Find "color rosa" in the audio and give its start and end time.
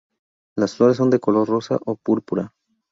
1.19-1.77